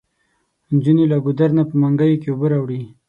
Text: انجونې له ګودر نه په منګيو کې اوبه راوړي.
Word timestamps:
انجونې 0.69 1.05
له 1.11 1.17
ګودر 1.25 1.49
نه 1.57 1.63
په 1.69 1.75
منګيو 1.81 2.19
کې 2.21 2.27
اوبه 2.31 2.47
راوړي. 2.51 2.81